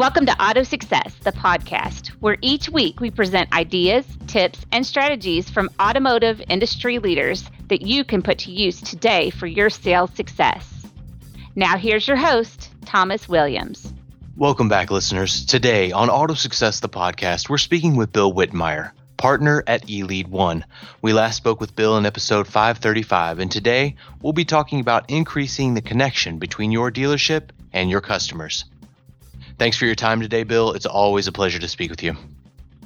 Welcome 0.00 0.24
to 0.24 0.42
Auto 0.42 0.62
Success, 0.62 1.14
the 1.24 1.30
podcast, 1.30 2.08
where 2.20 2.38
each 2.40 2.70
week 2.70 3.00
we 3.00 3.10
present 3.10 3.52
ideas, 3.52 4.06
tips, 4.28 4.64
and 4.72 4.86
strategies 4.86 5.50
from 5.50 5.68
automotive 5.78 6.40
industry 6.48 6.98
leaders 6.98 7.44
that 7.68 7.82
you 7.82 8.04
can 8.04 8.22
put 8.22 8.38
to 8.38 8.50
use 8.50 8.80
today 8.80 9.28
for 9.28 9.46
your 9.46 9.68
sales 9.68 10.10
success. 10.14 10.86
Now, 11.54 11.76
here's 11.76 12.08
your 12.08 12.16
host, 12.16 12.70
Thomas 12.86 13.28
Williams. 13.28 13.92
Welcome 14.38 14.70
back, 14.70 14.90
listeners. 14.90 15.44
Today 15.44 15.92
on 15.92 16.08
Auto 16.08 16.32
Success, 16.32 16.80
the 16.80 16.88
podcast, 16.88 17.50
we're 17.50 17.58
speaking 17.58 17.94
with 17.94 18.10
Bill 18.10 18.32
Whitmire, 18.32 18.92
partner 19.18 19.62
at 19.66 19.86
eLead 19.86 20.28
One. 20.28 20.64
We 21.02 21.12
last 21.12 21.36
spoke 21.36 21.60
with 21.60 21.76
Bill 21.76 21.98
in 21.98 22.06
episode 22.06 22.46
535, 22.46 23.38
and 23.38 23.52
today 23.52 23.96
we'll 24.22 24.32
be 24.32 24.46
talking 24.46 24.80
about 24.80 25.10
increasing 25.10 25.74
the 25.74 25.82
connection 25.82 26.38
between 26.38 26.72
your 26.72 26.90
dealership 26.90 27.50
and 27.74 27.90
your 27.90 28.00
customers. 28.00 28.64
Thanks 29.60 29.76
for 29.76 29.84
your 29.84 29.94
time 29.94 30.22
today, 30.22 30.44
Bill. 30.44 30.72
It's 30.72 30.86
always 30.86 31.26
a 31.26 31.32
pleasure 31.32 31.58
to 31.58 31.68
speak 31.68 31.90
with 31.90 32.02
you. 32.02 32.16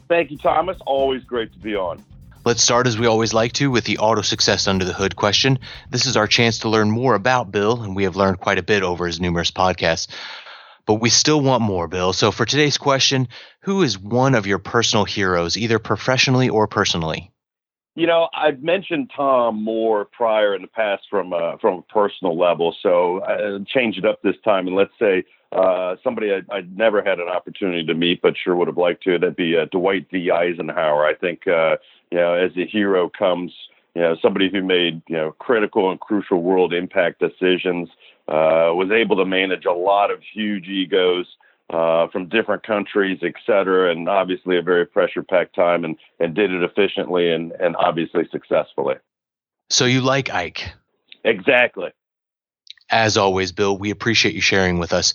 Thank 0.08 0.32
you, 0.32 0.38
Thomas. 0.38 0.76
Always 0.84 1.22
great 1.22 1.52
to 1.52 1.58
be 1.60 1.76
on. 1.76 2.04
Let's 2.44 2.64
start 2.64 2.88
as 2.88 2.98
we 2.98 3.06
always 3.06 3.32
like 3.32 3.52
to 3.52 3.70
with 3.70 3.84
the 3.84 3.98
auto 3.98 4.22
success 4.22 4.66
under 4.66 4.84
the 4.84 4.92
hood 4.92 5.14
question. 5.14 5.60
This 5.90 6.04
is 6.04 6.16
our 6.16 6.26
chance 6.26 6.58
to 6.58 6.68
learn 6.68 6.90
more 6.90 7.14
about 7.14 7.52
Bill, 7.52 7.80
and 7.80 7.94
we 7.94 8.02
have 8.02 8.16
learned 8.16 8.40
quite 8.40 8.58
a 8.58 8.62
bit 8.64 8.82
over 8.82 9.06
his 9.06 9.20
numerous 9.20 9.52
podcasts. 9.52 10.08
But 10.84 10.94
we 10.94 11.10
still 11.10 11.40
want 11.40 11.62
more, 11.62 11.86
Bill. 11.86 12.12
So 12.12 12.32
for 12.32 12.44
today's 12.44 12.76
question, 12.76 13.28
who 13.60 13.84
is 13.84 13.96
one 13.96 14.34
of 14.34 14.48
your 14.48 14.58
personal 14.58 15.04
heroes, 15.04 15.56
either 15.56 15.78
professionally 15.78 16.48
or 16.48 16.66
personally? 16.66 17.30
You 17.96 18.08
know, 18.08 18.28
I've 18.34 18.60
mentioned 18.60 19.12
Tom 19.14 19.62
Moore 19.62 20.04
prior 20.04 20.54
in 20.54 20.62
the 20.62 20.68
past 20.68 21.04
from 21.08 21.32
uh, 21.32 21.58
from 21.58 21.78
a 21.78 21.82
personal 21.82 22.36
level, 22.36 22.74
so 22.82 23.20
I 23.20 23.34
uh, 23.34 23.58
change 23.66 23.96
it 23.98 24.04
up 24.04 24.20
this 24.22 24.34
time 24.44 24.66
and 24.66 24.74
let's 24.74 24.92
say 24.98 25.24
uh, 25.52 25.94
somebody 26.02 26.32
I, 26.32 26.56
would 26.56 26.76
never 26.76 27.04
had 27.04 27.20
an 27.20 27.28
opportunity 27.28 27.84
to 27.86 27.94
meet, 27.94 28.20
but 28.20 28.34
sure 28.36 28.56
would 28.56 28.66
have 28.66 28.76
liked 28.76 29.04
to. 29.04 29.18
That'd 29.18 29.36
be 29.36 29.56
uh, 29.56 29.66
Dwight 29.66 30.10
D. 30.10 30.30
Eisenhower. 30.30 31.06
I 31.06 31.14
think 31.14 31.46
uh, 31.46 31.76
you 32.10 32.18
know, 32.18 32.34
as 32.34 32.50
a 32.56 32.66
hero 32.66 33.08
comes, 33.08 33.52
you 33.94 34.02
know, 34.02 34.16
somebody 34.20 34.50
who 34.50 34.62
made 34.62 35.00
you 35.06 35.16
know 35.16 35.30
critical 35.38 35.92
and 35.92 36.00
crucial 36.00 36.42
world 36.42 36.74
impact 36.74 37.20
decisions, 37.20 37.88
uh, 38.26 38.74
was 38.74 38.90
able 38.90 39.16
to 39.16 39.24
manage 39.24 39.66
a 39.66 39.72
lot 39.72 40.10
of 40.10 40.20
huge 40.34 40.66
egos. 40.66 41.26
Uh, 41.74 42.06
from 42.12 42.28
different 42.28 42.62
countries, 42.62 43.18
et 43.22 43.34
cetera, 43.44 43.90
and 43.90 44.08
obviously 44.08 44.56
a 44.56 44.62
very 44.62 44.86
pressure-packed 44.86 45.56
time, 45.56 45.84
and 45.84 45.96
and 46.20 46.32
did 46.32 46.52
it 46.52 46.62
efficiently 46.62 47.32
and 47.32 47.50
and 47.58 47.74
obviously 47.74 48.22
successfully. 48.30 48.94
So 49.70 49.84
you 49.86 50.00
like 50.00 50.30
Ike? 50.30 50.72
Exactly. 51.24 51.90
As 52.90 53.16
always, 53.16 53.50
Bill, 53.50 53.76
we 53.76 53.90
appreciate 53.90 54.36
you 54.36 54.40
sharing 54.40 54.78
with 54.78 54.92
us. 54.92 55.14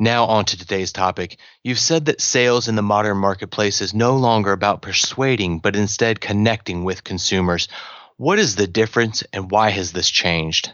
Now, 0.00 0.24
on 0.24 0.44
to 0.46 0.58
today's 0.58 0.92
topic. 0.92 1.38
You've 1.62 1.78
said 1.78 2.06
that 2.06 2.20
sales 2.20 2.66
in 2.66 2.74
the 2.74 2.82
modern 2.82 3.18
marketplace 3.18 3.80
is 3.80 3.94
no 3.94 4.16
longer 4.16 4.50
about 4.50 4.82
persuading, 4.82 5.60
but 5.60 5.76
instead 5.76 6.20
connecting 6.20 6.82
with 6.82 7.04
consumers. 7.04 7.68
What 8.16 8.40
is 8.40 8.56
the 8.56 8.66
difference 8.66 9.22
and 9.32 9.48
why 9.48 9.70
has 9.70 9.92
this 9.92 10.10
changed? 10.10 10.72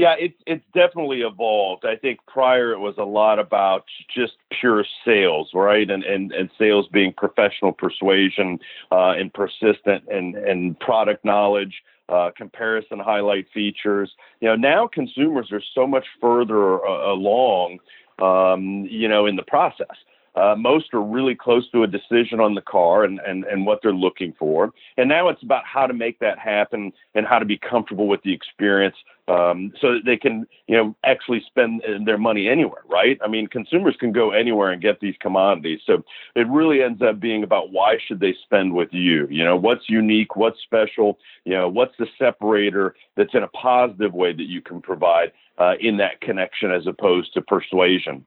Yeah, 0.00 0.14
it's 0.18 0.38
it's 0.46 0.64
definitely 0.72 1.20
evolved. 1.20 1.84
I 1.84 1.94
think 1.94 2.20
prior 2.26 2.72
it 2.72 2.78
was 2.78 2.94
a 2.96 3.04
lot 3.04 3.38
about 3.38 3.84
just 4.16 4.32
pure 4.58 4.82
sales, 5.04 5.50
right? 5.52 5.90
And 5.90 6.02
and, 6.04 6.32
and 6.32 6.48
sales 6.58 6.88
being 6.90 7.12
professional 7.12 7.72
persuasion 7.72 8.60
uh, 8.90 9.10
and 9.18 9.30
persistent 9.34 10.04
and 10.08 10.36
and 10.36 10.80
product 10.80 11.22
knowledge 11.22 11.82
uh, 12.08 12.30
comparison 12.34 12.98
highlight 12.98 13.46
features. 13.52 14.10
You 14.40 14.48
know, 14.48 14.56
now 14.56 14.86
consumers 14.88 15.52
are 15.52 15.62
so 15.74 15.86
much 15.86 16.06
further 16.18 16.82
uh, 16.82 17.12
along, 17.12 17.80
um, 18.22 18.86
you 18.90 19.06
know, 19.06 19.26
in 19.26 19.36
the 19.36 19.42
process. 19.42 19.96
Uh, 20.34 20.54
most 20.56 20.94
are 20.94 21.02
really 21.02 21.34
close 21.34 21.68
to 21.70 21.82
a 21.82 21.86
decision 21.86 22.40
on 22.40 22.54
the 22.54 22.60
car 22.60 23.04
and, 23.04 23.20
and, 23.26 23.44
and 23.44 23.66
what 23.66 23.80
they're 23.82 23.92
looking 23.92 24.32
for. 24.38 24.72
And 24.96 25.08
now 25.08 25.28
it's 25.28 25.42
about 25.42 25.64
how 25.64 25.86
to 25.86 25.94
make 25.94 26.18
that 26.20 26.38
happen 26.38 26.92
and 27.14 27.26
how 27.26 27.38
to 27.38 27.44
be 27.44 27.58
comfortable 27.58 28.06
with 28.06 28.22
the 28.22 28.32
experience 28.32 28.96
um, 29.28 29.72
so 29.80 29.94
that 29.94 30.04
they 30.04 30.16
can, 30.16 30.46
you 30.66 30.76
know, 30.76 30.96
actually 31.04 31.42
spend 31.46 31.82
their 32.04 32.18
money 32.18 32.48
anywhere, 32.48 32.82
right? 32.88 33.18
I 33.24 33.28
mean, 33.28 33.46
consumers 33.46 33.96
can 33.98 34.12
go 34.12 34.32
anywhere 34.32 34.70
and 34.70 34.82
get 34.82 35.00
these 35.00 35.14
commodities. 35.20 35.80
So 35.86 36.04
it 36.34 36.48
really 36.48 36.82
ends 36.82 37.02
up 37.02 37.20
being 37.20 37.44
about 37.44 37.70
why 37.72 37.98
should 38.06 38.20
they 38.20 38.34
spend 38.44 38.74
with 38.74 38.88
you? 38.92 39.28
You 39.30 39.44
know, 39.44 39.56
what's 39.56 39.88
unique, 39.88 40.36
what's 40.36 40.60
special, 40.62 41.18
you 41.44 41.52
know, 41.52 41.68
what's 41.68 41.94
the 41.98 42.06
separator 42.18 42.94
that's 43.16 43.34
in 43.34 43.42
a 43.42 43.48
positive 43.48 44.14
way 44.14 44.32
that 44.32 44.48
you 44.48 44.60
can 44.60 44.80
provide 44.80 45.32
uh, 45.58 45.74
in 45.80 45.98
that 45.98 46.20
connection 46.20 46.70
as 46.72 46.86
opposed 46.86 47.32
to 47.34 47.42
persuasion. 47.42 48.24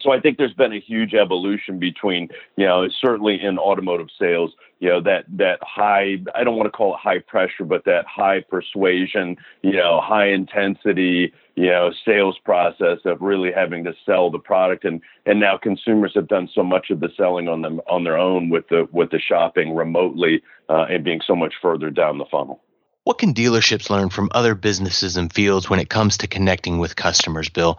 So 0.00 0.12
I 0.12 0.20
think 0.20 0.38
there's 0.38 0.54
been 0.54 0.72
a 0.72 0.80
huge 0.80 1.14
evolution 1.14 1.78
between, 1.78 2.28
you 2.56 2.66
know, 2.66 2.88
certainly 3.00 3.40
in 3.40 3.58
automotive 3.58 4.08
sales, 4.18 4.52
you 4.80 4.88
know, 4.88 5.00
that 5.00 5.24
that 5.36 5.58
high 5.62 6.18
I 6.34 6.44
don't 6.44 6.56
want 6.56 6.66
to 6.66 6.76
call 6.76 6.94
it 6.94 7.00
high 7.00 7.20
pressure, 7.20 7.64
but 7.64 7.84
that 7.86 8.04
high 8.06 8.40
persuasion, 8.40 9.36
you 9.62 9.72
know, 9.72 10.00
high 10.02 10.28
intensity, 10.28 11.32
you 11.54 11.66
know, 11.66 11.92
sales 12.04 12.38
process 12.44 12.98
of 13.04 13.22
really 13.22 13.52
having 13.52 13.84
to 13.84 13.94
sell 14.04 14.30
the 14.30 14.38
product 14.38 14.84
and 14.84 15.00
and 15.26 15.40
now 15.40 15.56
consumers 15.56 16.12
have 16.14 16.28
done 16.28 16.48
so 16.54 16.62
much 16.62 16.90
of 16.90 17.00
the 17.00 17.08
selling 17.16 17.48
on 17.48 17.62
them 17.62 17.80
on 17.88 18.04
their 18.04 18.18
own 18.18 18.50
with 18.50 18.68
the 18.68 18.86
with 18.92 19.10
the 19.10 19.20
shopping 19.20 19.74
remotely 19.74 20.42
uh, 20.68 20.86
and 20.90 21.04
being 21.04 21.20
so 21.26 21.34
much 21.34 21.54
further 21.62 21.90
down 21.90 22.18
the 22.18 22.26
funnel. 22.30 22.60
What 23.04 23.18
can 23.18 23.34
dealerships 23.34 23.90
learn 23.90 24.08
from 24.08 24.30
other 24.32 24.54
businesses 24.54 25.18
and 25.18 25.30
fields 25.30 25.68
when 25.68 25.78
it 25.78 25.90
comes 25.90 26.16
to 26.18 26.26
connecting 26.26 26.78
with 26.78 26.96
customers, 26.96 27.50
Bill? 27.50 27.78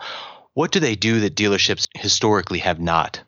What 0.55 0.71
do 0.71 0.79
they 0.79 0.95
do 0.95 1.19
that 1.19 1.35
dealerships 1.35 1.85
historically 1.93 2.59
have 2.59 2.79
not? 2.79 3.21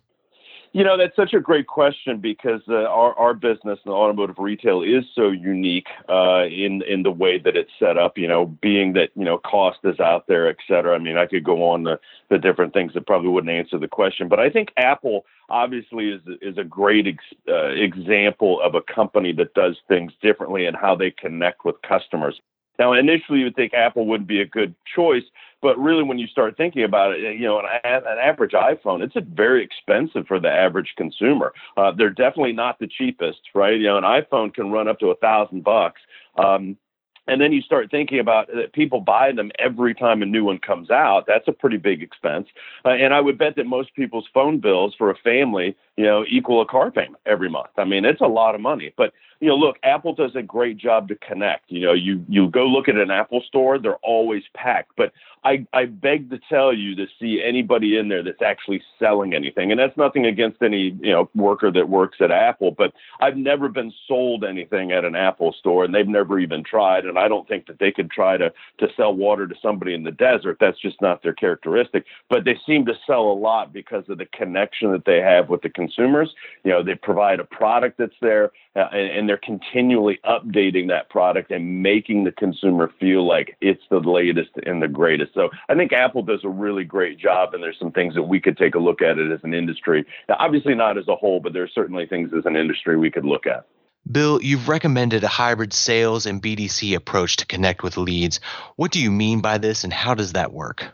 You 0.72 0.86
know, 0.86 0.98
that's 0.98 1.16
such 1.16 1.34
a 1.34 1.42
great 1.42 1.68
question 1.68 2.20
because 2.22 2.62
uh, 2.70 2.86
our, 2.86 3.14
our 3.16 3.34
business 3.34 3.80
in 3.86 3.92
automotive 3.92 4.38
retail 4.40 4.82
is 4.82 5.04
so 5.14 5.32
unique 5.32 5.88
uh, 6.08 6.46
in 6.46 6.84
in 6.84 7.04
the 7.04 7.12
way 7.12 7.38
that 7.38 7.58
it's 7.58 7.72
set 7.80 7.98
up. 7.98 8.18
You 8.18 8.30
know, 8.30 8.46
being 8.46 8.94
that 8.94 9.10
you 9.16 9.26
know 9.26 9.40
cost 9.40 9.80
is 9.84 10.00
out 10.00 10.28
there, 10.28 10.48
et 10.48 10.56
cetera. 10.70 10.96
I 10.96 11.00
mean, 11.00 11.18
I 11.18 11.26
could 11.26 11.44
go 11.44 11.68
on 11.70 11.84
the, 11.84 12.00
the 12.30 12.38
different 12.38 12.74
things 12.74 12.94
that 12.94 13.06
probably 13.06 13.30
wouldn't 13.30 13.52
answer 13.52 13.78
the 13.78 13.90
question, 13.90 14.30
but 14.30 14.40
I 14.40 14.50
think 14.50 14.72
Apple 14.78 15.26
obviously 15.50 16.10
is 16.10 16.22
is 16.42 16.58
a 16.58 16.64
great 16.64 17.08
ex, 17.08 17.24
uh, 17.50 17.72
example 17.72 18.62
of 18.62 18.74
a 18.74 18.82
company 18.82 19.34
that 19.34 19.54
does 19.54 19.76
things 19.90 20.14
differently 20.22 20.66
and 20.66 20.78
how 20.78 20.96
they 20.96 21.12
connect 21.12 21.66
with 21.66 21.76
customers. 21.82 22.40
Now, 22.80 22.94
initially, 22.94 23.40
you 23.40 23.46
would 23.46 23.56
think 23.56 23.74
Apple 23.74 24.06
wouldn't 24.06 24.28
be 24.28 24.40
a 24.40 24.46
good 24.46 24.76
choice, 24.96 25.24
but 25.62 25.78
really, 25.80 26.04
when 26.04 26.20
you 26.20 26.28
start 26.28 26.56
thinking 26.58 26.84
about 26.84 27.14
it, 27.14 27.38
you 27.40 27.46
know, 27.46 27.60
an, 27.60 27.66
an 27.84 28.18
average 28.22 28.52
iPhone, 28.52 29.04
it's 29.04 29.16
a 29.16 29.22
very 29.22 29.64
expensive 29.64 30.28
for 30.28 30.40
the 30.40 30.50
average 30.50 30.94
consumer. 30.98 31.54
Uh, 31.76 31.92
they're 31.92 32.10
definitely 32.10 32.54
not 32.54 32.78
the 32.80 32.88
cheapest, 32.88 33.40
right? 33.56 33.80
You 33.80 33.88
know, 33.88 33.98
an 33.98 34.04
iPhone 34.04 34.54
can 34.54 34.72
run 34.72 34.88
up 34.88 35.00
to 35.00 35.08
a 35.08 35.16
thousand 35.16 35.64
bucks. 35.64 36.02
Um, 36.38 36.78
and 37.28 37.42
then 37.42 37.52
you 37.52 37.62
start 37.62 37.92
thinking 37.92 38.20
about 38.20 38.48
that 38.48 38.74
people 38.74 39.02
buy 39.02 39.32
them 39.32 39.52
every 39.60 39.94
time 39.94 40.22
a 40.22 40.26
new 40.26 40.44
one 40.44 40.60
comes 40.60 40.90
out. 40.90 41.26
That's 41.28 41.48
a 41.48 41.52
pretty 41.52 41.78
big 41.78 42.02
expense. 42.02 42.48
Uh, 42.86 42.90
and 42.90 43.14
I 43.14 43.22
would 43.22 43.38
bet 43.38 43.56
that 43.56 43.66
most 43.66 43.94
people's 43.96 44.28
phone 44.34 44.60
bills 44.60 44.94
for 44.98 45.10
a 45.10 45.16
family, 45.16 45.76
you 45.96 46.06
know, 46.06 46.26
equal 46.30 46.62
a 46.62 46.66
car 46.66 46.92
payment 46.92 47.22
every 47.26 47.50
month. 47.50 47.70
I 47.78 47.86
mean, 47.86 48.06
it's 48.06 48.22
a 48.22 48.28
lot 48.28 48.56
of 48.56 48.62
money. 48.62 48.94
But 48.96 49.14
you 49.40 49.48
know, 49.48 49.56
look, 49.56 49.78
Apple 49.84 50.14
does 50.14 50.36
a 50.36 50.42
great 50.42 50.78
job 50.78 51.10
to 51.10 51.16
connect. 51.16 51.72
You 51.72 51.82
know, 51.82 51.94
you 51.94 52.26
you 52.28 52.50
go 52.50 52.66
look 52.66 52.88
at 52.90 52.96
an 52.96 53.12
Apple 53.12 53.44
store, 53.48 53.78
they're 53.78 53.98
always 53.98 54.44
packed. 54.56 54.94
But 54.98 55.14
I, 55.48 55.66
I 55.72 55.86
beg 55.86 56.30
to 56.32 56.40
tell 56.50 56.74
you 56.74 56.94
to 56.96 57.06
see 57.20 57.42
anybody 57.42 57.98
in 57.98 58.10
there 58.10 58.22
that's 58.22 58.42
actually 58.42 58.82
selling 59.00 59.34
anything. 59.34 59.72
And 59.72 59.80
that's 59.80 59.96
nothing 59.96 60.26
against 60.26 60.62
any, 60.62 60.98
you 61.00 61.12
know, 61.12 61.30
worker 61.36 61.72
that 61.72 61.88
works 61.88 62.18
at 62.20 62.32
Apple, 62.32 62.72
but 62.72 62.92
I've 63.22 63.38
never 63.38 63.70
been 63.70 63.94
sold 64.08 64.44
anything 64.44 64.92
at 64.92 65.06
an 65.06 65.16
Apple 65.16 65.56
store 65.58 65.86
and 65.86 65.96
they've 65.96 66.08
never 66.08 66.38
even 66.40 66.64
tried. 66.66 67.06
And 67.06 67.17
I 67.18 67.28
don't 67.28 67.48
think 67.48 67.68
that 67.68 67.80
they 67.80 67.92
could 67.92 68.12
try 68.12 68.38
to, 68.38 68.52
to 68.80 68.88
sell 68.96 69.14
water 69.14 69.48
to 69.48 69.56
somebody 69.62 69.94
in 69.94 70.04
the 70.04 70.12
desert. 70.12 70.58
That's 70.60 70.80
just 70.80 71.02
not 71.02 71.24
their 71.24 71.34
characteristic. 71.34 72.06
But 72.30 72.46
they 72.46 72.58
seem 72.66 72.86
to 72.86 72.94
sell 73.06 73.24
a 73.24 73.34
lot 73.34 73.74
because 73.74 74.06
of 74.10 74.18
the 74.18 74.26
connection 74.26 74.92
that 74.92 75.06
they 75.06 75.20
have 75.20 75.50
with 75.50 75.62
the 75.62 75.70
consumers. 75.70 76.34
You 76.64 76.72
know, 76.72 76.84
they 76.84 76.96
provide 76.96 77.40
a 77.40 77.46
product 77.46 77.98
that's 77.98 78.16
there 78.22 78.52
uh, 78.76 78.88
and, 78.92 79.12
and 79.12 79.30
they're 79.30 79.38
continually 79.38 80.20
updating 80.24 80.88
that 80.88 81.10
product 81.10 81.52
and 81.52 81.82
making 81.82 82.24
the 82.24 82.32
consumer 82.32 82.92
feel 83.00 83.28
like 83.28 83.58
it's 83.60 83.82
the 83.90 84.00
latest 84.00 84.52
and 84.66 84.82
the 84.82 84.88
greatest. 84.88 85.34
So 85.34 85.50
I 85.68 85.76
think 85.76 85.94
Apple 85.94 86.22
does 86.22 86.42
a 86.44 86.50
really 86.50 86.84
great 86.84 87.18
job, 87.18 87.54
and 87.54 87.64
there's 87.64 87.80
some 87.80 87.92
things 87.92 88.14
that 88.14 88.24
we 88.24 88.40
could 88.40 88.58
take 88.58 88.76
a 88.76 88.80
look 88.80 89.02
at 89.02 89.18
it 89.18 89.32
as 89.32 89.40
an 89.44 89.54
industry. 89.54 90.06
Now, 90.30 90.36
obviously 90.40 90.76
not 90.76 90.98
as 90.98 91.08
a 91.08 91.16
whole, 91.16 91.40
but 91.40 91.54
there's 91.54 91.74
certainly 91.74 92.06
things 92.06 92.32
as 92.38 92.46
an 92.46 92.56
industry 92.56 92.98
we 92.98 93.10
could 93.10 93.26
look 93.26 93.48
at. 93.48 93.66
Bill, 94.10 94.42
you've 94.42 94.70
recommended 94.70 95.24
a 95.24 95.28
hybrid 95.28 95.74
sales 95.74 96.26
and 96.26 96.42
BDC 96.42 96.96
approach 96.96 97.38
to 97.38 97.46
connect 97.46 97.84
with 97.84 97.98
leads. 97.98 98.40
What 98.76 98.92
do 98.92 99.02
you 99.02 99.12
mean 99.12 99.42
by 99.42 99.58
this, 99.58 99.84
and 99.84 99.92
how 99.92 100.14
does 100.14 100.34
that 100.34 100.54
work? 100.54 100.86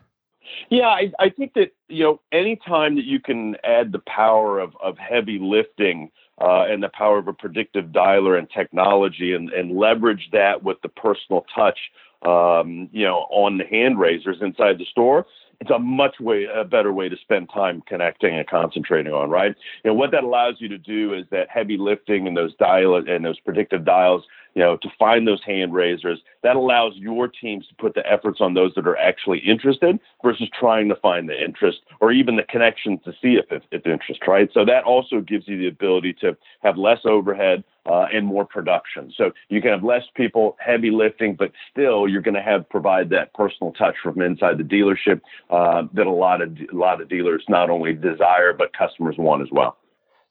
Yeah, 0.70 0.88
I, 0.88 1.12
I 1.20 1.30
think 1.30 1.54
that 1.54 1.72
you 1.90 2.04
know 2.04 2.22
anytime 2.32 2.96
that 2.96 3.06
you 3.06 3.20
can 3.20 3.56
add 3.64 3.92
the 3.92 4.00
power 4.00 4.60
of, 4.60 4.76
of 4.84 4.98
heavy 4.98 5.38
lifting 5.40 6.10
uh, 6.42 6.66
and 6.68 6.82
the 6.82 6.90
power 6.90 7.20
of 7.20 7.28
a 7.28 7.34
predictive 7.34 7.86
dialer 7.88 8.38
and 8.38 8.50
technology, 8.50 9.34
and, 9.34 9.50
and 9.52 9.78
leverage 9.78 10.30
that 10.32 10.64
with 10.64 10.82
the 10.82 10.90
personal 10.90 11.46
touch 11.56 11.78
um, 12.26 12.90
you 12.92 13.06
know, 13.06 13.28
on 13.30 13.58
the 13.58 13.66
hand 13.66 14.00
raisers 14.00 14.38
inside 14.42 14.78
the 14.78 14.86
store, 14.86 15.26
it's 15.60 15.72
a 15.72 15.80
much 15.80 16.20
way 16.20 16.46
a 16.54 16.64
better 16.64 16.92
way 16.92 17.10
to 17.10 17.18
spend 17.18 17.50
time 17.54 17.82
connecting 17.88 18.36
and 18.36 18.48
concentrating 18.48 19.14
on, 19.14 19.30
right? 19.30 19.56
And 19.84 19.98
what 19.98 20.12
that 20.12 20.24
allows 20.24 20.56
you 20.60 20.68
to 20.70 20.78
do 20.78 21.14
is 21.14 21.26
that 21.32 21.50
heavy 21.50 21.78
lifting 21.78 22.28
and 22.28 22.36
those 22.36 22.54
dial 22.56 22.96
and 22.96 23.26
those 23.26 23.40
predictive 23.40 23.86
dials, 23.86 24.24
you 24.56 24.62
know, 24.62 24.78
to 24.78 24.90
find 25.00 25.28
those 25.28 25.44
hand 25.44 25.74
raisers. 25.74 26.20
That 26.44 26.56
allows 26.56 26.94
your 26.96 27.28
teams 27.28 27.68
to 27.68 27.76
put 27.76 27.96
the 27.96 28.06
efforts 28.10 28.42
on 28.42 28.54
those 28.54 28.74
that 28.76 28.88
are 28.88 28.98
actually 28.98 29.40
interested 29.40 30.00
versus 30.24 30.50
trying 30.60 30.90
to 30.90 30.96
find 30.96 31.30
the 31.30 31.42
interest 31.42 31.80
or 32.02 32.12
even 32.12 32.36
the 32.36 32.44
connections 32.44 33.00
to 33.06 33.12
see 33.22 33.36
if 33.36 33.46
it's, 33.52 33.86
interest, 33.86 34.22
right? 34.28 34.50
So 34.54 34.64
that 34.66 34.84
also 34.84 35.20
gives 35.20 35.48
you 35.48 35.58
the 35.58 35.68
ability 35.68 36.14
to 36.22 36.38
have 36.62 36.78
less 36.78 37.00
overhead, 37.06 37.64
uh, 37.86 38.08
and 38.14 38.26
more 38.26 38.46
production. 38.46 39.12
So 39.16 39.32
you 39.50 39.62
can 39.62 39.72
have 39.72 39.84
less 39.84 40.04
people 40.16 40.58
heavy 40.60 40.92
lifting, 40.92 41.36
but 41.36 41.52
still 41.72 42.08
you're 42.08 42.22
going 42.22 42.36
to 42.36 42.42
have 42.42 42.70
provide 42.70 43.10
that 43.10 43.34
personal 43.34 43.74
touch 43.74 43.96
from 44.02 44.22
inside 44.22 44.58
the 44.58 44.64
dealership 44.64 45.22
uh, 45.50 45.84
that 45.94 46.08
a 46.08 46.12
lot 46.12 46.42
of 46.42 46.58
a 46.72 46.76
lot 46.76 47.02
of 47.02 47.10
dealers 47.10 47.44
not 47.50 47.70
only 47.70 47.94
desire 47.94 48.54
but 48.54 48.72
customers 48.74 49.16
want 49.18 49.42
as 49.42 49.50
well. 49.52 49.78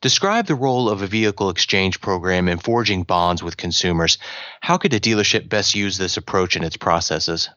Describe 0.01 0.47
the 0.47 0.57
role 0.57 0.89
of 0.89 1.01
a 1.01 1.07
vehicle 1.07 1.49
exchange 1.49 2.01
program 2.01 2.49
in 2.49 2.59
forging 2.59 3.05
bonds 3.05 3.41
with 3.41 3.57
consumers. 3.57 4.19
How 4.61 4.77
could 4.77 4.93
a 4.95 4.99
dealership 4.99 5.49
best 5.49 5.77
use 5.77 5.97
this 5.97 6.17
approach 6.17 6.57
in 6.57 6.65
its 6.65 6.77
processes? 6.77 7.49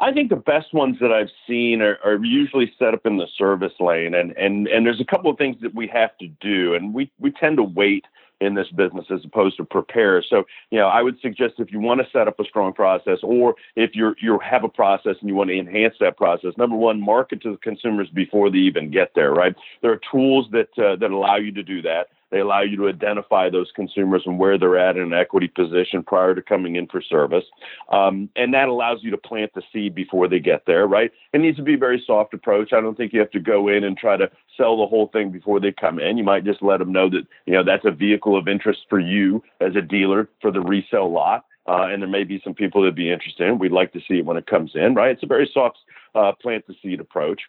I 0.00 0.12
think 0.12 0.30
the 0.30 0.36
best 0.36 0.74
ones 0.74 0.96
that 1.00 1.12
I've 1.12 1.30
seen 1.46 1.80
are, 1.82 1.98
are, 2.04 2.22
usually 2.24 2.72
set 2.78 2.94
up 2.94 3.06
in 3.06 3.16
the 3.16 3.28
service 3.38 3.72
lane, 3.78 4.14
and 4.14 4.32
and 4.32 4.66
and 4.66 4.84
there's 4.84 5.00
a 5.00 5.04
couple 5.04 5.30
of 5.30 5.38
things 5.38 5.56
that 5.62 5.74
we 5.74 5.86
have 5.88 6.16
to 6.18 6.26
do, 6.40 6.74
and 6.74 6.92
we 6.92 7.12
we 7.18 7.30
tend 7.30 7.58
to 7.58 7.62
wait 7.62 8.04
in 8.40 8.54
this 8.54 8.68
business 8.68 9.06
as 9.10 9.20
opposed 9.24 9.56
to 9.56 9.64
prepare. 9.64 10.22
So, 10.28 10.44
you 10.70 10.78
know, 10.78 10.88
I 10.88 11.02
would 11.02 11.20
suggest 11.20 11.54
if 11.58 11.72
you 11.72 11.80
want 11.80 12.00
to 12.00 12.06
set 12.12 12.28
up 12.28 12.38
a 12.40 12.44
strong 12.44 12.72
process 12.72 13.18
or 13.22 13.54
if 13.76 13.94
you're 13.94 14.16
you 14.20 14.38
have 14.38 14.64
a 14.64 14.68
process 14.68 15.16
and 15.20 15.28
you 15.28 15.34
want 15.34 15.50
to 15.50 15.58
enhance 15.58 15.94
that 16.00 16.16
process, 16.16 16.52
number 16.56 16.76
one, 16.76 17.00
market 17.00 17.42
to 17.42 17.52
the 17.52 17.58
consumers 17.58 18.08
before 18.10 18.50
they 18.50 18.58
even 18.58 18.90
get 18.90 19.12
there, 19.14 19.32
right? 19.32 19.54
There 19.82 19.92
are 19.92 20.00
tools 20.10 20.46
that 20.52 20.68
uh, 20.78 20.96
that 20.96 21.10
allow 21.10 21.36
you 21.36 21.52
to 21.52 21.62
do 21.62 21.82
that. 21.82 22.08
They 22.34 22.40
allow 22.40 22.62
you 22.62 22.76
to 22.78 22.88
identify 22.88 23.48
those 23.48 23.70
consumers 23.76 24.24
and 24.26 24.40
where 24.40 24.58
they're 24.58 24.76
at 24.76 24.96
in 24.96 25.04
an 25.04 25.12
equity 25.12 25.46
position 25.46 26.02
prior 26.02 26.34
to 26.34 26.42
coming 26.42 26.74
in 26.74 26.88
for 26.88 27.00
service. 27.00 27.44
Um, 27.90 28.28
and 28.34 28.52
that 28.54 28.66
allows 28.66 29.04
you 29.04 29.12
to 29.12 29.16
plant 29.16 29.52
the 29.54 29.62
seed 29.72 29.94
before 29.94 30.26
they 30.26 30.40
get 30.40 30.66
there, 30.66 30.88
right? 30.88 31.12
It 31.32 31.38
needs 31.38 31.58
to 31.58 31.62
be 31.62 31.74
a 31.74 31.78
very 31.78 32.02
soft 32.04 32.34
approach. 32.34 32.72
I 32.72 32.80
don't 32.80 32.96
think 32.96 33.12
you 33.12 33.20
have 33.20 33.30
to 33.30 33.38
go 33.38 33.68
in 33.68 33.84
and 33.84 33.96
try 33.96 34.16
to 34.16 34.28
sell 34.56 34.76
the 34.76 34.86
whole 34.88 35.06
thing 35.12 35.30
before 35.30 35.60
they 35.60 35.70
come 35.70 36.00
in. 36.00 36.18
You 36.18 36.24
might 36.24 36.44
just 36.44 36.60
let 36.60 36.78
them 36.78 36.90
know 36.90 37.08
that, 37.08 37.22
you 37.46 37.52
know, 37.52 37.62
that's 37.62 37.84
a 37.84 37.92
vehicle 37.92 38.36
of 38.36 38.48
interest 38.48 38.80
for 38.90 38.98
you 38.98 39.40
as 39.60 39.76
a 39.76 39.80
dealer 39.80 40.28
for 40.42 40.50
the 40.50 40.60
resale 40.60 41.12
lot. 41.12 41.44
Uh, 41.68 41.86
and 41.86 42.02
there 42.02 42.10
may 42.10 42.24
be 42.24 42.40
some 42.42 42.52
people 42.52 42.82
that'd 42.82 42.96
be 42.96 43.12
interested 43.12 43.46
in. 43.46 43.60
We'd 43.60 43.70
like 43.70 43.92
to 43.92 44.00
see 44.08 44.18
it 44.18 44.24
when 44.24 44.38
it 44.38 44.48
comes 44.48 44.72
in, 44.74 44.96
right? 44.96 45.12
It's 45.12 45.22
a 45.22 45.26
very 45.26 45.48
soft 45.54 45.78
uh, 46.16 46.32
plant 46.42 46.66
the 46.66 46.74
seed 46.82 46.98
approach. 46.98 47.42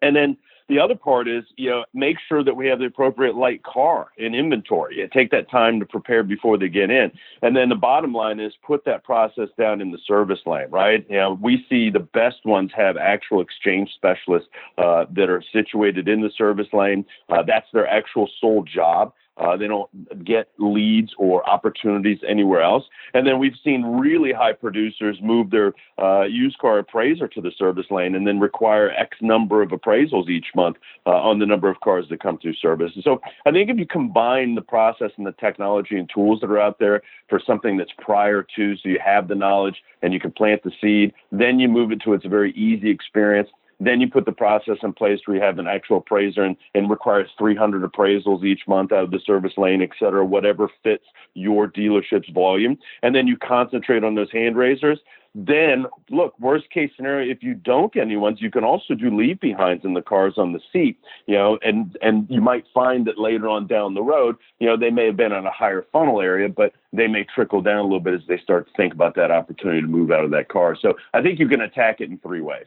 And 0.00 0.16
then 0.16 0.38
the 0.68 0.78
other 0.78 0.94
part 0.96 1.28
is, 1.28 1.44
you 1.56 1.70
know, 1.70 1.84
make 1.94 2.16
sure 2.28 2.42
that 2.42 2.56
we 2.56 2.66
have 2.66 2.78
the 2.78 2.86
appropriate 2.86 3.36
light 3.36 3.62
car 3.62 4.08
in 4.16 4.34
inventory 4.34 5.00
and 5.00 5.12
take 5.12 5.30
that 5.30 5.50
time 5.50 5.78
to 5.80 5.86
prepare 5.86 6.22
before 6.22 6.58
they 6.58 6.68
get 6.68 6.90
in. 6.90 7.12
And 7.42 7.56
then 7.56 7.68
the 7.68 7.76
bottom 7.76 8.12
line 8.12 8.40
is 8.40 8.52
put 8.66 8.84
that 8.84 9.04
process 9.04 9.48
down 9.58 9.80
in 9.80 9.92
the 9.92 9.98
service 10.06 10.40
lane, 10.44 10.70
right? 10.70 11.06
You 11.08 11.16
know, 11.16 11.38
we 11.40 11.64
see 11.68 11.90
the 11.90 12.00
best 12.00 12.44
ones 12.44 12.70
have 12.76 12.96
actual 12.96 13.40
exchange 13.40 13.90
specialists 13.94 14.48
uh, 14.78 15.06
that 15.14 15.30
are 15.30 15.42
situated 15.52 16.08
in 16.08 16.20
the 16.20 16.30
service 16.36 16.68
lane. 16.72 17.04
Uh, 17.28 17.42
that's 17.46 17.66
their 17.72 17.86
actual 17.86 18.28
sole 18.40 18.64
job. 18.64 19.12
Uh, 19.36 19.56
they 19.56 19.66
don't 19.66 20.24
get 20.24 20.48
leads 20.58 21.12
or 21.18 21.48
opportunities 21.48 22.18
anywhere 22.26 22.62
else. 22.62 22.84
And 23.14 23.26
then 23.26 23.38
we've 23.38 23.56
seen 23.62 23.82
really 23.84 24.32
high 24.32 24.52
producers 24.52 25.18
move 25.22 25.50
their 25.50 25.74
uh, 25.98 26.22
used 26.22 26.58
car 26.58 26.78
appraiser 26.78 27.28
to 27.28 27.40
the 27.40 27.52
service 27.58 27.86
lane 27.90 28.14
and 28.14 28.26
then 28.26 28.40
require 28.40 28.90
X 28.90 29.18
number 29.20 29.62
of 29.62 29.70
appraisals 29.70 30.28
each 30.28 30.46
month 30.54 30.76
uh, 31.06 31.10
on 31.10 31.38
the 31.38 31.46
number 31.46 31.68
of 31.68 31.80
cars 31.80 32.06
that 32.08 32.22
come 32.22 32.38
through 32.38 32.54
service. 32.54 32.92
And 32.94 33.04
so 33.04 33.20
I 33.44 33.50
think 33.50 33.70
if 33.70 33.78
you 33.78 33.86
combine 33.86 34.54
the 34.54 34.62
process 34.62 35.10
and 35.16 35.26
the 35.26 35.32
technology 35.32 35.96
and 35.96 36.08
tools 36.12 36.40
that 36.40 36.50
are 36.50 36.60
out 36.60 36.78
there 36.78 37.02
for 37.28 37.40
something 37.46 37.76
that's 37.76 37.92
prior 37.98 38.46
to, 38.56 38.76
so 38.76 38.88
you 38.88 38.98
have 39.04 39.28
the 39.28 39.34
knowledge 39.34 39.76
and 40.02 40.12
you 40.12 40.20
can 40.20 40.32
plant 40.32 40.62
the 40.62 40.72
seed, 40.80 41.12
then 41.30 41.58
you 41.58 41.68
move 41.68 41.92
it 41.92 42.00
to 42.02 42.14
it's 42.14 42.24
a 42.24 42.28
very 42.28 42.52
easy 42.52 42.90
experience 42.90 43.48
then 43.80 44.00
you 44.00 44.08
put 44.08 44.24
the 44.24 44.32
process 44.32 44.78
in 44.82 44.92
place 44.92 45.20
where 45.24 45.36
you 45.36 45.42
have 45.42 45.58
an 45.58 45.66
actual 45.66 45.98
appraiser 45.98 46.42
and, 46.42 46.56
and 46.74 46.88
requires 46.88 47.28
300 47.38 47.82
appraisals 47.82 48.44
each 48.44 48.62
month 48.66 48.92
out 48.92 49.04
of 49.04 49.10
the 49.10 49.20
service 49.20 49.52
lane, 49.56 49.82
et 49.82 49.90
cetera, 49.98 50.24
whatever 50.24 50.70
fits 50.82 51.04
your 51.34 51.68
dealership's 51.68 52.30
volume. 52.30 52.78
And 53.02 53.14
then 53.14 53.26
you 53.26 53.36
concentrate 53.36 54.04
on 54.04 54.14
those 54.14 54.32
hand 54.32 54.56
raisers. 54.56 54.98
Then, 55.38 55.84
look, 56.08 56.34
worst 56.40 56.70
case 56.70 56.90
scenario, 56.96 57.30
if 57.30 57.42
you 57.42 57.52
don't 57.52 57.92
get 57.92 58.04
any 58.04 58.16
ones, 58.16 58.40
you 58.40 58.50
can 58.50 58.64
also 58.64 58.94
do 58.94 59.14
leave 59.14 59.38
behinds 59.38 59.84
in 59.84 59.92
the 59.92 60.00
cars 60.00 60.38
on 60.38 60.54
the 60.54 60.60
seat, 60.72 60.98
you 61.26 61.34
know, 61.34 61.58
and, 61.62 61.94
and 62.00 62.26
you 62.30 62.40
might 62.40 62.64
find 62.72 63.06
that 63.06 63.18
later 63.18 63.46
on 63.46 63.66
down 63.66 63.92
the 63.92 64.02
road, 64.02 64.36
you 64.60 64.66
know, 64.66 64.78
they 64.78 64.88
may 64.88 65.04
have 65.04 65.16
been 65.18 65.32
on 65.32 65.44
a 65.44 65.50
higher 65.50 65.84
funnel 65.92 66.22
area, 66.22 66.48
but 66.48 66.72
they 66.94 67.06
may 67.06 67.22
trickle 67.34 67.60
down 67.60 67.80
a 67.80 67.82
little 67.82 68.00
bit 68.00 68.14
as 68.14 68.22
they 68.26 68.38
start 68.38 68.66
to 68.66 68.72
think 68.78 68.94
about 68.94 69.14
that 69.16 69.30
opportunity 69.30 69.82
to 69.82 69.86
move 69.86 70.10
out 70.10 70.24
of 70.24 70.30
that 70.30 70.48
car. 70.48 70.74
So 70.80 70.94
I 71.12 71.20
think 71.20 71.38
you 71.38 71.48
can 71.48 71.60
attack 71.60 72.00
it 72.00 72.08
in 72.08 72.16
three 72.16 72.40
ways. 72.40 72.66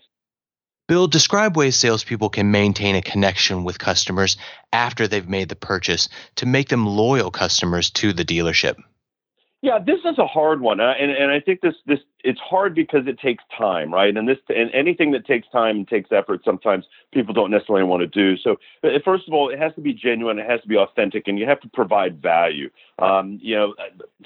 Bill, 0.89 1.06
describe 1.06 1.56
ways 1.56 1.75
salespeople 1.75 2.30
can 2.30 2.50
maintain 2.50 2.95
a 2.95 3.01
connection 3.03 3.63
with 3.63 3.77
customers 3.77 4.38
after 4.74 5.07
they've 5.07 5.30
made 5.30 5.50
the 5.50 5.56
purchase 5.56 6.09
to 6.38 6.47
make 6.47 6.69
them 6.69 6.88
loyal 6.88 7.30
customers 7.30 7.91
to 7.91 8.12
the 8.12 8.25
dealership. 8.25 8.75
Yeah, 9.62 9.77
this 9.77 10.00
is 10.03 10.18
a 10.18 10.25
hard 10.25 10.62
one, 10.62 10.80
uh, 10.80 10.94
and 11.00 11.12
and 11.12 11.31
I 11.31 11.41
think 11.41 11.62
this 11.62 11.75
this 11.86 12.00
it's 12.24 12.39
hard 12.39 12.74
because 12.74 13.06
it 13.07 13.19
takes 13.19 13.44
time, 13.56 13.94
right? 13.94 14.15
And 14.15 14.27
this 14.27 14.38
and 14.47 14.71
anything 14.74 15.12
that 15.12 15.27
takes 15.27 15.47
time 15.50 15.75
and 15.75 15.88
takes 15.88 16.12
effort, 16.12 16.41
sometimes 16.44 16.86
people 17.13 17.33
don't 17.36 17.51
necessarily 17.51 17.83
want 17.83 18.01
to 18.01 18.07
do. 18.07 18.38
So 18.38 18.56
uh, 18.83 18.88
first 19.06 19.27
of 19.27 19.33
all, 19.33 19.50
it 19.50 19.59
has 19.59 19.75
to 19.75 19.81
be 19.81 19.94
genuine, 19.94 20.39
it 20.39 20.50
has 20.50 20.62
to 20.62 20.68
be 20.68 20.77
authentic, 20.77 21.27
and 21.27 21.38
you 21.38 21.45
have 21.45 21.59
to 21.59 21.69
provide 21.69 22.21
value. 22.21 22.69
Um, 22.97 23.38
you 23.44 23.56
know, 23.56 23.75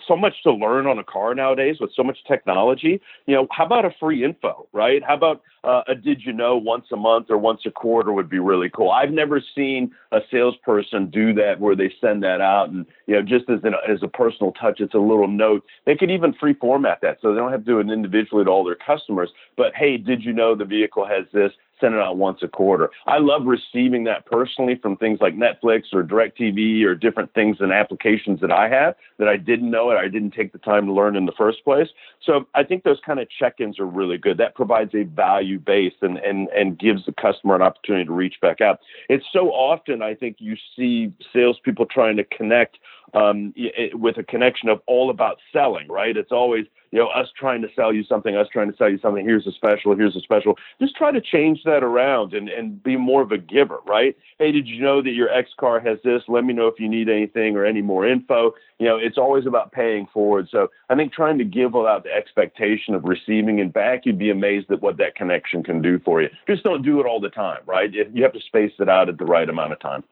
so 0.08 0.16
much 0.16 0.34
to 0.44 0.52
learn 0.52 0.88
on 0.88 1.00
a 1.00 1.04
car 1.04 1.34
nowadays 1.36 1.78
with 1.80 1.92
so 1.96 2.04
much 2.04 2.18
technology. 2.28 3.02
You 3.26 3.36
know, 3.36 3.48
how 3.52 3.66
about 3.66 3.86
a 3.86 3.92
free 4.00 4.24
info, 4.24 4.68
right? 4.74 5.04
How 5.04 5.16
about 5.16 5.42
uh, 5.64 5.82
a 5.88 5.96
did 5.96 6.22
you 6.26 6.34
know 6.34 6.58
once 6.58 6.86
a 6.92 6.96
month 6.96 7.28
or 7.30 7.38
once 7.38 7.62
a 7.66 7.72
quarter 7.72 8.12
would 8.12 8.30
be 8.30 8.40
really 8.40 8.70
cool. 8.70 8.92
I've 8.92 9.12
never 9.12 9.42
seen 9.56 9.92
a 10.12 10.20
salesperson 10.30 11.10
do 11.10 11.34
that 11.36 11.60
where 11.60 11.76
they 11.76 11.94
send 12.02 12.24
that 12.24 12.42
out 12.42 12.70
and 12.70 12.86
you 13.08 13.16
know 13.16 13.22
just 13.22 13.50
as 13.50 13.60
an, 13.64 13.74
as 13.88 14.04
a 14.04 14.08
personal 14.08 14.52
touch, 14.52 14.80
it's 14.80 14.94
a 14.94 15.00
little 15.00 15.28
note. 15.28 15.64
They 15.86 15.96
could 15.96 16.12
even 16.12 16.34
free 16.34 16.54
format 16.54 17.00
that 17.02 17.20
so 17.22 17.34
they 17.34 17.40
don't 17.40 17.52
have 17.52 17.62
to 17.62 17.66
do 17.66 17.80
it 17.80 17.90
individually 17.90 18.44
to 18.44 18.50
all 18.50 18.64
their 18.64 18.76
customers. 18.76 19.30
But 19.56 19.74
hey, 19.76 19.98
did 19.98 20.24
you 20.24 20.34
know 20.34 20.56
the 20.56 20.66
vehicle 20.66 21.06
has 21.06 21.26
this? 21.34 21.52
Send 21.84 21.96
it 21.96 22.00
out 22.00 22.18
once 22.18 22.40
a 22.42 22.48
quarter. 22.48 22.90
I 23.08 23.18
love 23.18 23.46
receiving 23.46 24.06
that 24.06 24.26
personally 24.26 24.80
from 24.82 24.96
things 24.96 25.20
like 25.20 25.36
Netflix 25.36 25.84
or 25.92 26.02
DirecTV 26.04 26.86
or 26.86 26.96
different 26.96 27.34
things 27.34 27.58
and 27.60 27.74
applications 27.74 28.40
that 28.40 28.52
I 28.52 28.70
have 28.70 28.96
that 29.20 29.28
I 29.28 29.36
didn't 29.36 29.70
know 29.70 29.92
it, 29.92 29.96
I 29.96 30.08
didn't 30.08 30.32
take 30.32 30.54
the 30.54 30.60
time 30.60 30.86
to 30.86 30.94
learn 30.94 31.18
in 31.18 31.26
the 31.26 31.34
first 31.38 31.64
place. 31.66 31.90
So 32.26 32.48
I 32.56 32.64
think 32.64 32.84
those 32.84 33.00
kind 33.06 33.20
of 33.20 33.28
check-ins 33.30 33.80
are 33.80 33.86
really 33.86 34.18
good. 34.18 34.38
That 34.38 34.56
provides 34.56 34.92
a 34.96 35.04
value 35.04 35.60
base 35.60 35.94
and 36.02 36.18
and 36.20 36.48
and 36.50 36.80
gives 36.80 37.06
the 37.06 37.14
customer 37.14 37.56
an 37.56 37.62
opportunity 37.62 38.06
to 38.06 38.14
reach 38.14 38.36
back 38.42 38.62
out. 38.62 38.80
It's 39.10 39.26
so 39.34 39.50
often 39.50 40.02
I 40.02 40.16
think 40.16 40.38
you 40.40 40.56
see 40.76 41.12
salespeople 41.34 41.88
trying 41.88 42.16
to 42.18 42.24
connect 42.24 42.78
um, 43.14 43.54
with 43.94 44.18
a 44.18 44.24
connection 44.24 44.70
of 44.70 44.82
all 44.88 45.10
about 45.10 45.38
selling, 45.52 45.88
right? 45.88 46.16
It's 46.16 46.32
always 46.32 46.66
you 46.94 47.00
know, 47.00 47.08
us 47.08 47.28
trying 47.36 47.64
to 47.64 47.68
sell 47.76 47.92
you 47.92 48.04
something, 48.04 48.36
us 48.36 48.46
trying 48.54 48.70
to 48.70 48.78
sell 48.78 48.88
you 48.88 49.00
something. 49.00 49.26
Here's 49.26 49.48
a 49.48 49.52
special, 49.52 49.96
here's 49.96 50.16
a 50.16 50.20
special. 50.20 50.60
Just 50.80 50.96
try 50.96 51.12
to 51.12 51.20
change 51.20 51.64
that 51.66 51.84
around 51.84 52.36
and, 52.36 52.50
and 52.50 52.84
be 52.84 52.98
more 52.98 53.24
of 53.24 53.32
a 53.32 53.40
giver, 53.40 53.80
right? 53.88 54.16
Hey, 54.38 54.52
did 54.52 54.68
you 54.68 54.80
know 54.80 55.02
that 55.02 55.10
your 55.10 55.28
X 55.28 55.50
car 55.60 55.80
has 55.80 55.98
this? 56.04 56.22
Let 56.28 56.46
me 56.46 56.54
know 56.54 56.68
if 56.68 56.80
you 56.80 56.88
need 56.88 57.10
anything 57.10 57.58
or 57.58 57.66
any 57.66 57.82
more 57.82 58.08
info. 58.08 58.52
You 58.78 58.86
know, 58.86 58.98
it's 58.98 59.18
always 59.18 59.48
about 59.48 59.72
paying 59.72 60.06
forward. 60.14 60.50
So 60.52 60.68
I 60.88 60.96
think 60.96 61.14
trying 61.14 61.40
to 61.40 61.44
give 61.44 61.74
without 61.74 62.04
the 62.04 62.14
expectation 62.14 62.94
of 62.94 63.06
receiving 63.06 63.58
it 63.58 63.74
back, 63.74 64.06
you'd 64.06 64.20
be 64.20 64.30
amazed 64.30 64.70
at 64.70 64.84
what 64.84 64.98
that 64.98 65.16
connection 65.16 65.64
can 65.64 65.82
do 65.82 65.98
for 66.06 66.22
you. 66.22 66.30
Just 66.46 66.64
don't 66.64 66.84
do 66.84 67.00
it 67.00 67.08
all 67.08 67.20
the 67.20 67.30
time, 67.30 67.62
right? 67.66 67.92
You 67.92 68.22
have 68.22 68.34
to 68.34 68.42
space 68.42 68.74
it 68.78 68.88
out 68.88 69.10
at 69.10 69.18
the 69.18 69.26
right 69.26 69.50
amount 69.50 69.74
of 69.74 69.80
time. 69.80 70.04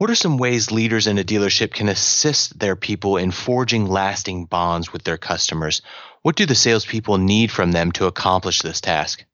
What 0.00 0.08
are 0.08 0.14
some 0.14 0.38
ways 0.38 0.72
leaders 0.72 1.06
in 1.06 1.18
a 1.18 1.22
dealership 1.22 1.74
can 1.74 1.86
assist 1.86 2.58
their 2.58 2.74
people 2.74 3.18
in 3.18 3.30
forging 3.30 3.84
lasting 3.84 4.46
bonds 4.46 4.94
with 4.94 5.04
their 5.04 5.18
customers? 5.18 5.82
What 6.22 6.36
do 6.36 6.46
the 6.46 6.54
salespeople 6.54 7.18
need 7.18 7.50
from 7.50 7.72
them 7.72 7.92
to 7.92 8.06
accomplish 8.06 8.62
this 8.62 8.80
task? 8.80 9.26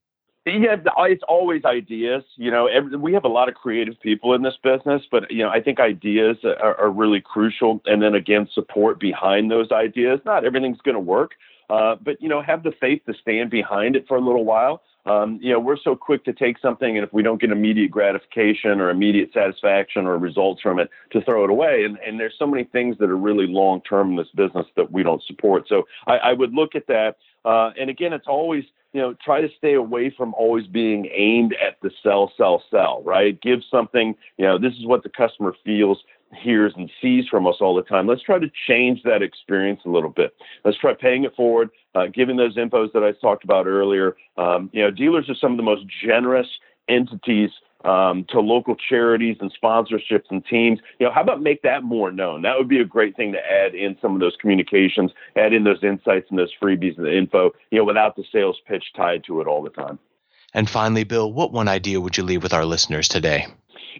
Yeah, 0.45 0.75
it's 1.03 1.23
always 1.29 1.65
ideas. 1.65 2.25
You 2.35 2.51
know, 2.51 2.67
every, 2.67 2.97
we 2.97 3.13
have 3.13 3.23
a 3.23 3.29
lot 3.29 3.49
of 3.49 3.55
creative 3.55 4.01
people 4.01 4.35
in 4.35 4.43
this 4.43 4.59
business, 4.61 5.03
but 5.09 5.31
you 5.31 5.45
know, 5.45 5.51
I 5.51 5.61
think 5.61 5.79
ideas 5.79 6.39
are, 6.43 6.77
are 6.81 6.91
really 6.91 7.21
crucial. 7.21 7.81
And 7.87 8.03
then 8.03 8.17
again, 8.17 8.49
support 8.53 8.99
behind 8.99 9.53
those 9.53 9.71
ideas. 9.71 10.19
Not 10.25 10.45
everything's 10.45 10.81
going 10.81 10.97
to 10.97 11.01
work, 11.01 11.35
uh, 11.71 11.95
but 12.03 12.21
you 12.21 12.29
know, 12.29 12.43
have 12.43 12.65
the 12.65 12.73
faith 12.73 13.03
to 13.07 13.15
stand 13.15 13.51
behind 13.51 13.95
it 13.95 14.09
for 14.09 14.17
a 14.17 14.21
little 14.21 14.45
while. 14.45 14.83
Um, 15.07 15.39
you 15.41 15.53
know, 15.53 15.61
we're 15.61 15.77
so 15.77 15.95
quick 15.95 16.25
to 16.25 16.33
take 16.33 16.59
something, 16.59 16.97
and 16.97 17.07
if 17.07 17.13
we 17.13 17.23
don't 17.23 17.41
get 17.41 17.51
immediate 17.51 17.91
gratification 17.91 18.81
or 18.81 18.91
immediate 18.91 19.33
satisfaction 19.33 20.07
or 20.07 20.19
results 20.19 20.61
from 20.61 20.79
it, 20.81 20.91
to 21.13 21.21
throw 21.23 21.45
it 21.45 21.51
away. 21.51 21.85
And, 21.85 21.99
and 22.07 22.19
there's 22.19 22.35
so 22.39 22.47
many 22.47 22.65
things 22.65 22.99
that 22.99 23.09
are 23.09 23.17
really 23.17 23.47
long 23.47 23.81
term 23.83 24.11
in 24.11 24.17
this 24.17 24.29
business 24.35 24.67
that 24.77 24.91
we 24.91 25.03
don't 25.03 25.23
support. 25.23 25.69
So 25.69 25.85
I, 26.07 26.17
I 26.19 26.33
would 26.33 26.53
look 26.53 26.75
at 26.75 26.87
that. 26.89 27.17
Uh, 27.45 27.71
and 27.79 27.89
again, 27.89 28.13
it's 28.13 28.27
always 28.27 28.65
you 28.97 29.03
know, 29.03 29.15
try 29.23 29.43
to 29.43 29.49
stay 29.59 29.75
away 29.75 30.09
from 30.17 30.33
always 30.33 30.67
being 30.67 31.07
aimed 31.15 31.55
at 31.55 31.77
the 31.83 31.91
sell, 32.03 32.33
sell, 32.35 32.63
sell, 32.71 33.03
right? 33.05 33.39
Give 33.43 33.61
something, 33.71 34.15
you 34.39 34.47
know, 34.47 34.59
this 34.59 34.73
is 34.73 34.87
what 34.87 35.03
the 35.03 35.11
customer 35.11 35.55
feels, 35.67 35.99
hears, 36.35 36.73
and 36.77 36.91
sees 37.01 37.27
from 37.29 37.47
us 37.47 37.57
all 37.61 37.75
the 37.75 37.83
time. 37.83 38.07
Let's 38.07 38.23
try 38.23 38.39
to 38.39 38.51
change 38.67 39.03
that 39.05 39.23
experience 39.23 39.81
a 39.85 39.89
little 39.89 40.11
bit. 40.11 40.35
Let's 40.65 40.79
try 40.79 40.95
paying 40.95 41.25
it 41.25 41.35
forward, 41.35 41.71
uh, 41.95 42.07
giving 42.07 42.37
those 42.37 42.57
infos 42.57 42.93
that 42.93 43.03
I 43.05 43.13
talked 43.13 43.45
about 43.45 43.67
earlier. 43.67 44.17
Um, 44.37 44.71
you 44.73 44.83
know, 44.83 44.91
dealers 44.91 45.29
are 45.29 45.35
some 45.35 45.53
of 45.53 45.57
the 45.57 45.63
most 45.63 45.85
generous 46.05 46.49
entities 46.89 47.51
um, 47.85 48.25
to 48.31 48.41
local 48.41 48.75
charities 48.75 49.37
and 49.41 49.53
sponsorships 49.63 50.25
and 50.31 50.45
teams. 50.45 50.81
You 50.99 51.07
know, 51.07 51.13
how 51.13 51.23
about 51.23 51.43
make 51.43 51.63
that 51.63 51.85
more 51.85 52.11
known? 52.11 52.43
That 52.43 52.59
would 52.59 52.69
be 52.69 52.81
a 52.81 52.85
great 52.85 53.17
thing 53.17 53.33
to 53.33 53.39
add 53.39 53.75
in 53.75 53.97
some 54.03 54.15
of 54.15 54.21
those 54.21 54.37
communications, 54.41 55.13
add 55.37 55.53
in 55.53 55.65
those 55.65 55.83
insights 55.83 56.27
and 56.31 56.39
those 56.39 56.53
freebies 56.61 56.97
and 56.97 57.07
the 57.07 57.17
info, 57.17 57.53
you 57.71 57.79
know, 57.79 57.85
without 57.85 58.17
the 58.17 58.25
sales 58.33 58.61
pitch 58.67 58.85
tied 58.97 59.25
to 59.25 59.41
it 59.41 59.47
all 59.47 59.63
the 59.63 59.71
time. 59.71 59.99
And 60.55 60.69
finally, 60.69 61.05
Bill, 61.05 61.31
what 61.31 61.53
one 61.53 61.69
idea 61.69 62.01
would 62.01 62.17
you 62.17 62.25
leave 62.25 62.43
with 62.43 62.55
our 62.55 62.65
listeners 62.65 63.09
today? 63.09 63.47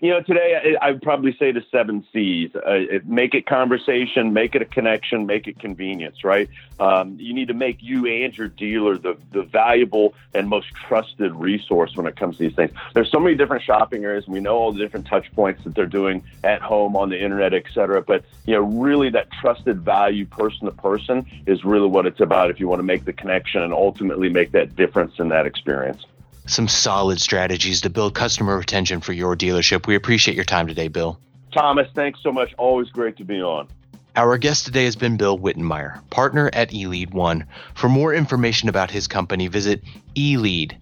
You 0.01 0.11
know, 0.11 0.21
today 0.23 0.77
I, 0.81 0.93
would 0.93 1.03
probably 1.03 1.37
say 1.39 1.53
the 1.53 1.65
seven 1.71 2.05
C's: 2.13 2.55
uh, 2.55 2.99
make 3.05 3.35
it 3.35 3.47
conversation, 3.47 4.33
make 4.33 4.55
it 4.55 4.63
a 4.63 4.65
connection, 4.65 5.27
make 5.27 5.47
it 5.47 5.59
convenience. 5.59 6.25
Right? 6.25 6.49
Um, 6.79 7.17
you 7.19 7.35
need 7.35 7.49
to 7.49 7.55
make 7.55 7.79
you 7.81 8.07
and 8.07 8.37
your 8.37 8.49
dealer 8.49 8.99
the 8.99 9.17
the 9.33 9.43
valuable 9.43 10.15
and 10.35 10.49
most 10.49 10.69
trusted 10.75 11.35
resource 11.35 11.97
when 11.97 12.07
it 12.07 12.17
comes 12.17 12.37
to 12.37 12.45
these 12.45 12.55
things. 12.55 12.73
There's 12.95 13.11
so 13.11 13.19
many 13.19 13.35
different 13.35 13.63
shopping 13.63 14.05
areas, 14.05 14.25
and 14.25 14.35
we 14.35 14.41
know 14.41 14.57
all 14.57 14.73
the 14.73 14.79
different 14.79 15.07
touch 15.07 15.33
points 15.35 15.65
that 15.65 15.75
they're 15.75 15.87
doing 15.87 16.23
at 16.45 16.61
home, 16.63 16.97
on 16.97 17.09
the 17.09 17.23
internet, 17.23 17.55
et 17.55 17.65
cetera. 17.73 18.03
But 18.03 18.25
you 18.47 18.55
know, 18.55 18.61
really, 18.61 19.11
that 19.11 19.31
trusted 19.33 19.81
value, 19.81 20.27
person 20.27 20.67
to 20.67 20.73
person, 20.73 21.27
is 21.47 21.65
really 21.65 21.89
what 21.89 22.07
it's 22.07 22.21
about. 22.21 22.51
If 22.51 22.61
you 22.61 22.69
want 22.69 22.81
to 22.81 22.85
make 22.85 23.05
the 23.05 23.13
connection 23.13 23.63
and 23.63 23.73
ultimately 23.73 24.29
make 24.29 24.53
that 24.53 24.77
difference 24.77 25.15
in 25.19 25.29
that 25.29 25.47
experience 25.47 26.05
some 26.47 26.69
solid 26.69 27.21
strategies 27.21 27.81
to 27.83 27.91
build 27.91 28.15
customer 28.15 28.57
retention 28.57 29.01
for 29.01 29.13
your 29.13 29.37
dealership. 29.37 29.87
We 29.87 29.95
appreciate 29.95 30.35
your 30.35 30.45
time 30.45 30.67
today, 30.67 30.89
Bill. 30.89 31.19
Thomas, 31.53 31.89
thanks 31.95 32.21
so 32.23 32.33
much. 32.33 32.55
Always 32.59 32.89
great 32.91 33.17
to 33.19 33.25
be 33.25 33.41
on. 33.41 33.69
Our 34.15 34.39
guest 34.39 34.65
today 34.65 34.85
has 34.85 34.97
been 34.97 35.19
Bill 35.19 35.39
Wittenmeyer, 35.39 36.01
partner 36.09 36.49
at 36.55 36.71
eLead 36.71 37.13
One. 37.13 37.45
For 37.75 37.89
more 37.91 38.15
information 38.15 38.71
about 38.71 38.91
his 38.91 39.07
company, 39.07 39.47
visit 39.49 39.83
elead-crm.com. 40.15 40.77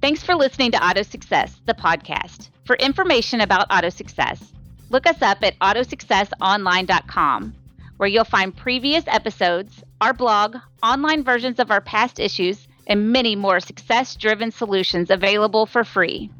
Thanks 0.00 0.22
for 0.22 0.34
listening 0.36 0.70
to 0.72 0.84
Auto 0.84 1.02
Success, 1.02 1.60
the 1.66 1.74
podcast. 1.74 2.50
For 2.64 2.76
information 2.76 3.40
about 3.40 3.66
Auto 3.72 3.88
Success, 3.88 4.52
look 4.90 5.06
us 5.08 5.20
up 5.20 5.42
at 5.42 5.58
autosuccessonline.com, 5.58 7.54
where 7.96 8.08
you'll 8.08 8.24
find 8.24 8.56
previous 8.56 9.04
episodes, 9.08 9.82
our 10.00 10.12
blog, 10.12 10.56
online 10.82 11.24
versions 11.24 11.58
of 11.58 11.72
our 11.72 11.80
past 11.80 12.20
issues, 12.20 12.68
and 12.86 13.12
many 13.12 13.36
more 13.36 13.60
success 13.60 14.16
driven 14.16 14.50
solutions 14.50 15.10
available 15.10 15.66
for 15.66 15.84
free. 15.84 16.30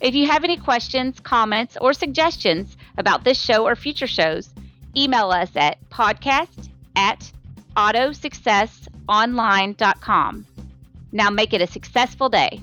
If 0.00 0.14
you 0.14 0.28
have 0.28 0.44
any 0.44 0.56
questions, 0.56 1.18
comments, 1.20 1.76
or 1.80 1.92
suggestions 1.92 2.76
about 2.96 3.24
this 3.24 3.40
show 3.40 3.66
or 3.66 3.74
future 3.74 4.06
shows, 4.06 4.50
email 4.96 5.30
us 5.30 5.50
at 5.56 5.76
podcast 5.90 6.68
at 6.94 7.32
autosuccessonline.com. 7.76 10.46
Now 11.10 11.30
make 11.30 11.52
it 11.52 11.62
a 11.62 11.66
successful 11.66 12.28
day. 12.28 12.60